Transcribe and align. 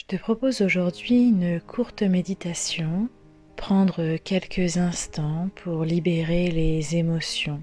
Je 0.00 0.06
te 0.06 0.16
propose 0.16 0.62
aujourd'hui 0.62 1.28
une 1.28 1.60
courte 1.60 2.00
méditation, 2.02 3.10
prendre 3.56 4.16
quelques 4.16 4.78
instants 4.78 5.50
pour 5.56 5.84
libérer 5.84 6.50
les 6.50 6.96
émotions, 6.96 7.62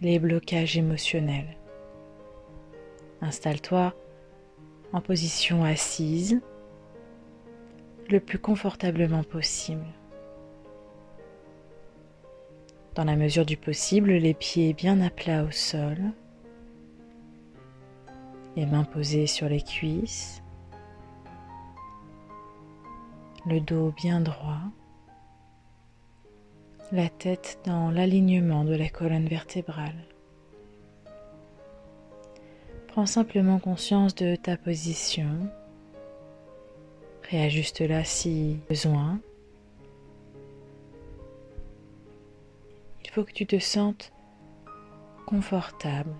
les 0.00 0.18
blocages 0.18 0.76
émotionnels. 0.76 1.56
Installe-toi 3.20 3.94
en 4.92 5.00
position 5.00 5.62
assise 5.62 6.40
le 8.10 8.18
plus 8.18 8.40
confortablement 8.40 9.22
possible. 9.22 9.86
Dans 12.96 13.04
la 13.04 13.14
mesure 13.14 13.46
du 13.46 13.56
possible, 13.56 14.10
les 14.10 14.34
pieds 14.34 14.72
bien 14.72 15.00
à 15.00 15.08
plat 15.08 15.44
au 15.44 15.52
sol, 15.52 15.98
les 18.56 18.66
mains 18.66 18.84
posées 18.84 19.28
sur 19.28 19.48
les 19.48 19.62
cuisses, 19.62 20.42
le 23.48 23.60
dos 23.60 23.92
bien 23.96 24.20
droit, 24.20 24.60
la 26.92 27.08
tête 27.08 27.58
dans 27.64 27.90
l'alignement 27.90 28.64
de 28.64 28.74
la 28.74 28.88
colonne 28.90 29.26
vertébrale. 29.26 30.04
Prends 32.88 33.06
simplement 33.06 33.58
conscience 33.58 34.14
de 34.14 34.36
ta 34.36 34.56
position. 34.56 35.48
Réajuste-la 37.30 38.04
si 38.04 38.60
besoin. 38.68 39.20
Il 43.04 43.10
faut 43.10 43.24
que 43.24 43.32
tu 43.32 43.46
te 43.46 43.58
sentes 43.58 44.12
confortable. 45.26 46.14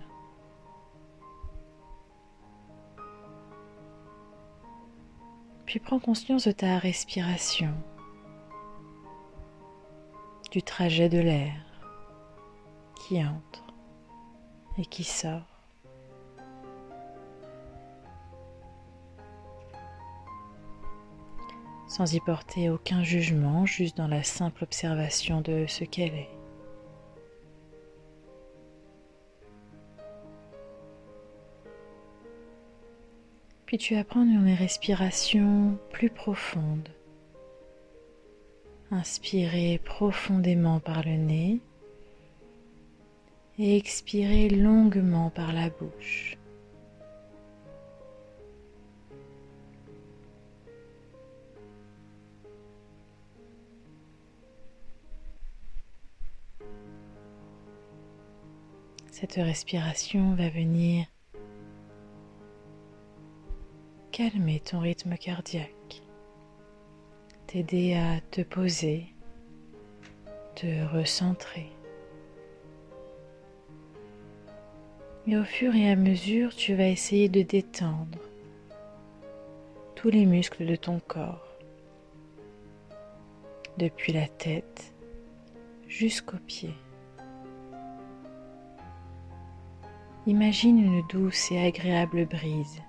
Puis 5.69 5.79
prends 5.79 5.99
conscience 5.99 6.47
de 6.47 6.51
ta 6.51 6.79
respiration, 6.79 7.71
du 10.49 10.63
trajet 10.63 11.09
de 11.09 11.19
l'air 11.19 11.53
qui 12.95 13.23
entre 13.23 13.67
et 14.79 14.85
qui 14.87 15.03
sort. 15.03 15.43
sans 21.87 22.13
y 22.13 22.19
porter 22.19 22.69
aucun 22.69 23.03
jugement, 23.03 23.65
juste 23.65 23.97
dans 23.97 24.07
la 24.07 24.23
simple 24.23 24.63
observation 24.63 25.41
de 25.41 25.65
ce 25.67 25.83
qu'elle 25.83 26.15
est. 26.15 26.38
Puis 33.69 33.77
tu 33.77 33.95
apprends 33.97 34.23
une 34.23 34.51
respiration 34.51 35.77
plus 35.91 36.09
profonde. 36.09 36.89
Inspirez 38.89 39.79
profondément 39.85 40.79
par 40.79 41.03
le 41.03 41.17
nez 41.17 41.59
et 43.59 43.77
expirez 43.77 44.49
longuement 44.49 45.29
par 45.29 45.53
la 45.53 45.69
bouche. 45.69 46.35
Cette 59.11 59.35
respiration 59.35 60.33
va 60.33 60.49
venir 60.49 61.05
calmer 64.19 64.59
ton 64.59 64.79
rythme 64.79 65.15
cardiaque, 65.15 66.01
t'aider 67.47 67.93
à 67.93 68.19
te 68.31 68.41
poser, 68.41 69.05
te 70.55 70.93
recentrer. 70.93 71.69
Et 75.25 75.37
au 75.37 75.45
fur 75.45 75.73
et 75.73 75.89
à 75.89 75.95
mesure, 75.95 76.53
tu 76.53 76.75
vas 76.75 76.89
essayer 76.89 77.29
de 77.29 77.43
détendre 77.43 78.19
tous 79.95 80.09
les 80.09 80.25
muscles 80.25 80.65
de 80.65 80.75
ton 80.75 80.99
corps, 80.99 81.55
depuis 83.77 84.11
la 84.11 84.27
tête 84.27 84.93
jusqu'aux 85.87 86.43
pieds. 86.45 86.75
Imagine 90.27 90.77
une 90.77 91.07
douce 91.07 91.53
et 91.53 91.65
agréable 91.65 92.25
brise 92.25 92.81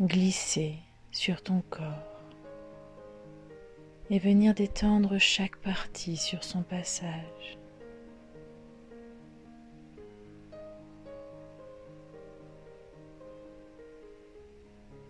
glisser 0.00 0.78
sur 1.10 1.42
ton 1.42 1.62
corps 1.68 2.24
et 4.08 4.18
venir 4.18 4.54
détendre 4.54 5.18
chaque 5.18 5.56
partie 5.56 6.16
sur 6.16 6.42
son 6.42 6.62
passage. 6.62 7.58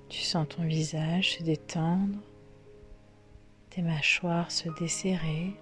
Tu 0.09 0.21
sens 0.23 0.49
ton 0.49 0.65
visage 0.65 1.37
se 1.39 1.43
détendre, 1.43 2.19
tes 3.71 3.83
mâchoires 3.83 4.50
se 4.50 4.69
desserrer. 4.81 5.55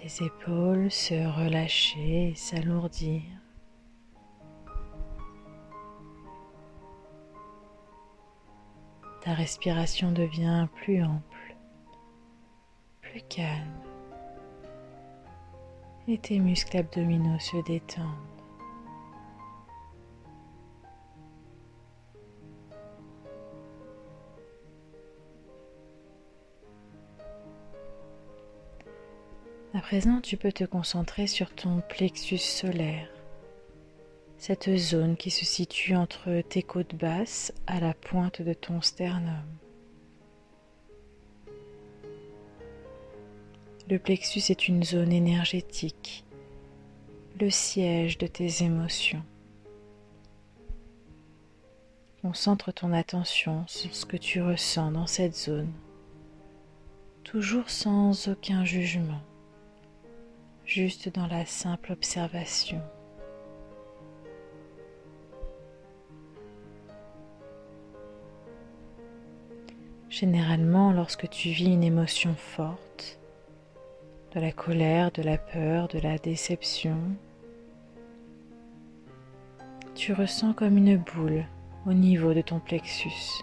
tes 0.00 0.24
épaules 0.24 0.90
se 0.90 1.14
relâcher 1.14 2.30
et 2.30 2.34
s'alourdir. 2.34 3.39
Ta 9.22 9.34
respiration 9.34 10.12
devient 10.12 10.66
plus 10.76 11.04
ample, 11.04 11.56
plus 13.02 13.20
calme 13.28 13.68
et 16.08 16.18
tes 16.18 16.38
muscles 16.38 16.76
abdominaux 16.78 17.38
se 17.38 17.62
détendent. 17.64 18.06
À 29.72 29.80
présent, 29.80 30.20
tu 30.20 30.36
peux 30.36 30.50
te 30.50 30.64
concentrer 30.64 31.26
sur 31.26 31.54
ton 31.54 31.80
plexus 31.88 32.38
solaire, 32.38 33.08
cette 34.40 34.74
zone 34.74 35.18
qui 35.18 35.30
se 35.30 35.44
situe 35.44 35.94
entre 35.94 36.40
tes 36.40 36.62
côtes 36.62 36.94
basses 36.94 37.52
à 37.66 37.78
la 37.78 37.92
pointe 37.92 38.40
de 38.40 38.54
ton 38.54 38.80
sternum. 38.80 39.44
Le 43.88 43.98
plexus 43.98 44.50
est 44.50 44.66
une 44.66 44.82
zone 44.82 45.12
énergétique, 45.12 46.24
le 47.38 47.50
siège 47.50 48.16
de 48.16 48.26
tes 48.26 48.62
émotions. 48.62 49.22
Concentre 52.22 52.72
ton 52.72 52.94
attention 52.94 53.64
sur 53.66 53.94
ce 53.94 54.06
que 54.06 54.16
tu 54.16 54.40
ressens 54.40 54.90
dans 54.92 55.06
cette 55.06 55.36
zone, 55.36 55.72
toujours 57.24 57.68
sans 57.68 58.28
aucun 58.28 58.64
jugement 58.64 59.20
juste 60.70 61.12
dans 61.12 61.26
la 61.26 61.44
simple 61.46 61.90
observation. 61.90 62.80
Généralement, 70.20 70.92
lorsque 70.92 71.30
tu 71.30 71.48
vis 71.48 71.72
une 71.72 71.82
émotion 71.82 72.34
forte, 72.34 73.18
de 74.34 74.40
la 74.40 74.52
colère, 74.52 75.10
de 75.12 75.22
la 75.22 75.38
peur, 75.38 75.88
de 75.88 75.98
la 75.98 76.18
déception, 76.18 76.98
tu 79.94 80.12
ressens 80.12 80.52
comme 80.52 80.76
une 80.76 80.98
boule 80.98 81.46
au 81.86 81.94
niveau 81.94 82.34
de 82.34 82.42
ton 82.42 82.60
plexus, 82.60 83.42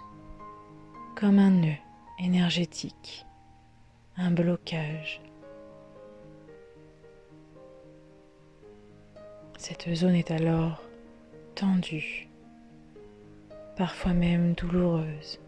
comme 1.16 1.40
un 1.40 1.50
nœud 1.50 1.80
énergétique, 2.20 3.26
un 4.16 4.30
blocage. 4.30 5.20
Cette 9.56 9.92
zone 9.96 10.14
est 10.14 10.30
alors 10.30 10.80
tendue, 11.56 12.28
parfois 13.76 14.12
même 14.12 14.52
douloureuse. 14.52 15.40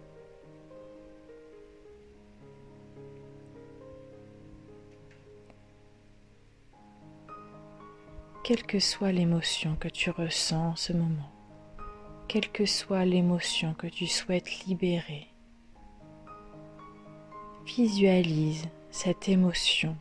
Quelle 8.50 8.66
que 8.66 8.80
soit 8.80 9.12
l'émotion 9.12 9.76
que 9.76 9.86
tu 9.86 10.10
ressens 10.10 10.70
en 10.70 10.74
ce 10.74 10.92
moment, 10.92 11.30
quelle 12.26 12.50
que 12.50 12.66
soit 12.66 13.04
l'émotion 13.04 13.74
que 13.74 13.86
tu 13.86 14.08
souhaites 14.08 14.66
libérer, 14.66 15.28
visualise 17.64 18.64
cette 18.90 19.28
émotion 19.28 19.96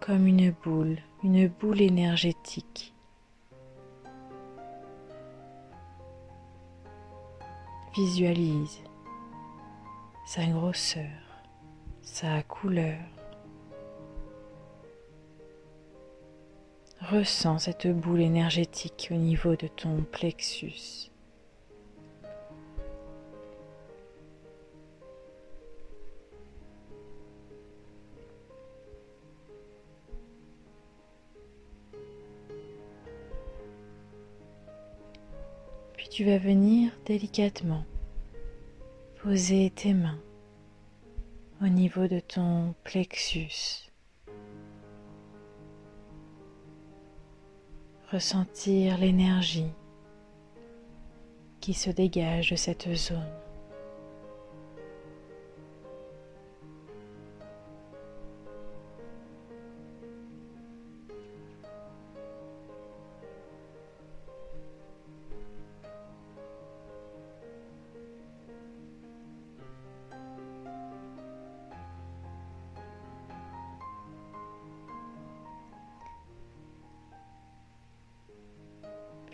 comme 0.00 0.26
une 0.26 0.50
boule, 0.50 0.96
une 1.22 1.48
boule 1.48 1.82
énergétique. 1.82 2.94
Visualise 7.94 8.80
sa 10.24 10.46
grosseur, 10.46 11.20
sa 12.00 12.42
couleur. 12.44 12.96
Ressens 17.10 17.60
cette 17.60 17.86
boule 17.86 18.20
énergétique 18.20 19.10
au 19.12 19.14
niveau 19.14 19.54
de 19.54 19.68
ton 19.68 20.02
plexus. 20.10 21.12
Puis 35.96 36.08
tu 36.08 36.24
vas 36.24 36.38
venir 36.38 36.90
délicatement 37.04 37.84
poser 39.22 39.70
tes 39.70 39.94
mains 39.94 40.18
au 41.62 41.68
niveau 41.68 42.08
de 42.08 42.18
ton 42.18 42.74
plexus. 42.82 43.85
Ressentir 48.12 48.98
l'énergie 48.98 49.72
qui 51.60 51.74
se 51.74 51.90
dégage 51.90 52.50
de 52.50 52.56
cette 52.56 52.94
zone. 52.94 53.45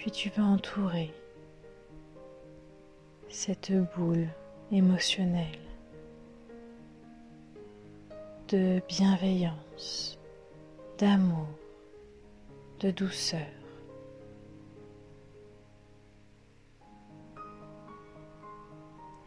Puis 0.03 0.11
tu 0.11 0.31
vas 0.31 0.43
entourer 0.43 1.15
cette 3.29 3.71
boule 3.95 4.27
émotionnelle 4.73 5.61
de 8.49 8.83
bienveillance, 8.89 10.19
d'amour, 10.99 11.47
de 12.81 12.91
douceur. 12.91 13.47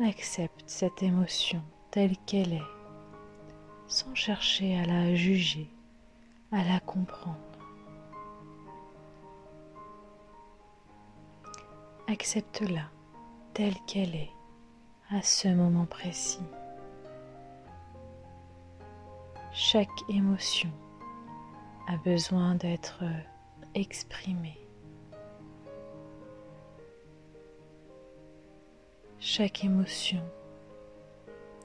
Accepte 0.06 0.64
cette 0.66 1.02
émotion 1.02 1.64
telle 1.90 2.18
qu'elle 2.26 2.52
est, 2.52 2.72
sans 3.88 4.14
chercher 4.14 4.78
à 4.78 4.84
la 4.84 5.16
juger, 5.16 5.70
à 6.52 6.66
la 6.66 6.82
comprendre. 6.82 7.55
Accepte-la 12.08 12.92
telle 13.54 13.74
qu'elle 13.88 14.14
est 14.14 14.32
à 15.10 15.22
ce 15.24 15.48
moment 15.48 15.86
précis. 15.86 16.44
Chaque 19.52 19.90
émotion 20.10 20.70
a 21.88 21.98
besoin 21.98 22.56
d'être 22.56 23.04
exprimée. 23.74 24.60
Chaque 29.20 29.64
émotion 29.64 30.22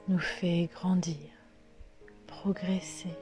nous 0.07 0.19
fait 0.19 0.69
grandir, 0.73 1.29
progresser. 2.25 3.15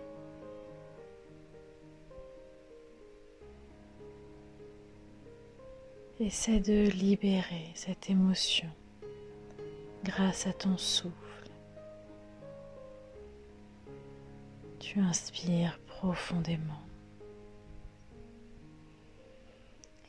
Essaie 6.21 6.59
de 6.59 6.89
libérer 6.89 7.71
cette 7.75 8.09
émotion 8.09 8.67
grâce 10.03 10.47
à 10.47 10.51
ton 10.51 10.77
souffle. 10.77 11.13
Tu 14.79 14.99
inspires 14.99 15.79
profondément 15.87 16.83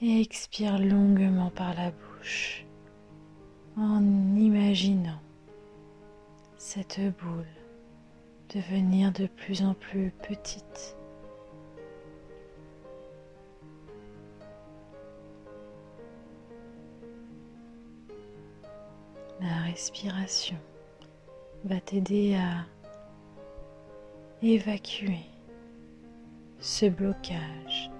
et 0.02 0.20
expire 0.20 0.80
longuement 0.80 1.50
par 1.50 1.74
la 1.74 1.92
bouche 1.92 2.66
en 3.76 4.02
imaginant 4.34 5.20
cette 6.58 6.98
boule 7.22 7.46
devenir 8.52 9.12
de 9.12 9.28
plus 9.28 9.62
en 9.62 9.74
plus 9.74 10.10
petite 10.26 10.96
La 19.40 19.62
respiration 19.62 20.58
va 21.64 21.80
t'aider 21.80 22.34
à 22.34 22.66
évacuer 24.42 25.20
ce 26.58 26.86
blocage. 26.86 27.90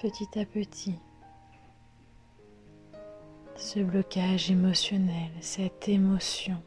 Petit 0.00 0.40
à 0.40 0.44
petit, 0.44 0.98
ce 3.54 3.78
blocage 3.78 4.50
émotionnel, 4.50 5.30
cette 5.40 5.88
émotion 5.88 6.60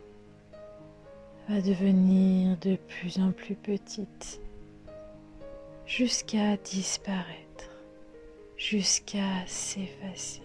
va 1.50 1.60
devenir 1.60 2.58
de 2.60 2.78
plus 2.78 3.20
en 3.20 3.34
plus 3.34 3.56
petite 3.56 4.40
jusqu'à 5.86 6.56
disparaître 6.56 7.43
jusqu'à 8.64 9.46
s'effacer. 9.46 10.42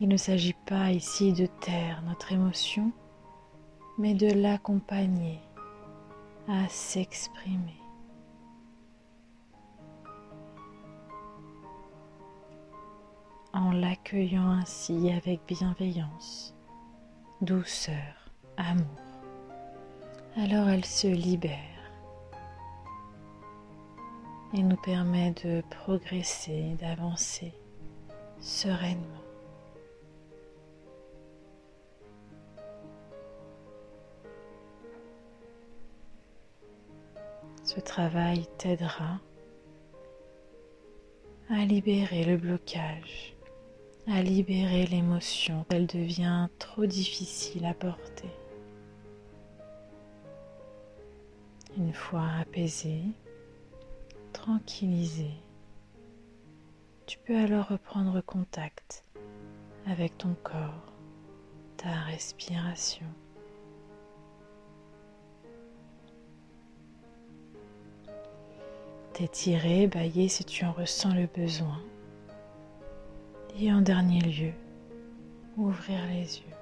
Il 0.00 0.08
ne 0.08 0.18
s'agit 0.18 0.54
pas 0.66 0.90
ici 0.90 1.32
de 1.32 1.46
taire 1.46 2.02
notre 2.06 2.30
émotion, 2.32 2.92
mais 3.96 4.12
de 4.12 4.30
l'accompagner 4.30 5.40
à 6.46 6.68
s'exprimer. 6.68 7.80
En 13.54 13.72
l'accueillant 13.72 14.50
ainsi 14.50 15.10
avec 15.10 15.40
bienveillance, 15.48 16.54
douceur, 17.40 18.30
amour, 18.58 18.84
alors 20.36 20.68
elle 20.68 20.84
se 20.84 21.06
libère 21.06 21.75
et 24.54 24.62
nous 24.62 24.76
permet 24.76 25.32
de 25.44 25.62
progresser, 25.70 26.76
d'avancer 26.80 27.52
sereinement. 28.40 29.22
Ce 37.64 37.80
travail 37.80 38.46
t'aidera 38.58 39.18
à 41.50 41.64
libérer 41.64 42.24
le 42.24 42.36
blocage, 42.36 43.34
à 44.06 44.22
libérer 44.22 44.86
l'émotion. 44.86 45.64
Elle 45.70 45.86
devient 45.86 46.48
trop 46.58 46.86
difficile 46.86 47.66
à 47.66 47.74
porter. 47.74 48.30
Une 51.76 51.92
fois 51.92 52.28
apaisée, 52.40 53.02
tranquillisé, 54.46 55.30
tu 57.06 57.18
peux 57.18 57.36
alors 57.36 57.66
reprendre 57.66 58.20
contact 58.20 59.04
avec 59.88 60.16
ton 60.18 60.36
corps, 60.44 60.92
ta 61.76 61.90
respiration. 61.90 63.06
T'étirer, 69.14 69.88
bailler 69.88 70.28
si 70.28 70.44
tu 70.44 70.64
en 70.64 70.72
ressens 70.72 71.14
le 71.14 71.26
besoin. 71.26 71.82
Et 73.58 73.72
en 73.72 73.80
dernier 73.80 74.20
lieu, 74.20 74.52
ouvrir 75.56 76.06
les 76.06 76.38
yeux. 76.38 76.56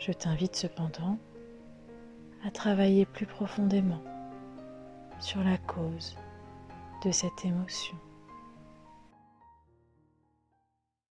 Je 0.00 0.10
t'invite 0.10 0.56
cependant 0.56 1.16
à 2.44 2.50
travailler 2.50 3.06
plus 3.06 3.26
profondément 3.26 4.02
sur 5.20 5.42
la 5.42 5.58
cause 5.58 6.16
de 7.04 7.10
cette 7.10 7.44
émotion. 7.44 7.96